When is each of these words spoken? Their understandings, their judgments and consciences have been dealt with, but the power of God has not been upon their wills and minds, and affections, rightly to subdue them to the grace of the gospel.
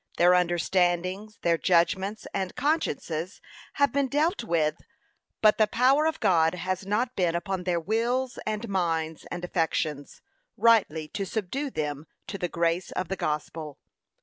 Their 0.17 0.33
understandings, 0.33 1.37
their 1.43 1.59
judgments 1.59 2.25
and 2.33 2.55
consciences 2.55 3.39
have 3.73 3.93
been 3.93 4.07
dealt 4.07 4.43
with, 4.43 4.81
but 5.43 5.59
the 5.59 5.67
power 5.67 6.07
of 6.07 6.19
God 6.19 6.55
has 6.55 6.87
not 6.87 7.15
been 7.15 7.35
upon 7.35 7.65
their 7.65 7.79
wills 7.79 8.39
and 8.47 8.67
minds, 8.67 9.27
and 9.29 9.45
affections, 9.45 10.23
rightly 10.57 11.07
to 11.09 11.23
subdue 11.23 11.69
them 11.69 12.07
to 12.25 12.39
the 12.39 12.49
grace 12.49 12.91
of 12.91 13.09
the 13.09 13.15
gospel. 13.15 13.77